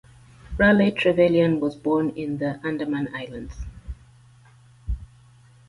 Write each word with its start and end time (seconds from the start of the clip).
Raleigh 0.57 0.93
Trevelyan 0.95 1.59
was 1.59 1.75
born 1.75 2.09
in 2.15 2.39
the 2.39 2.59
Andaman 2.65 3.13
Islands. 3.15 3.67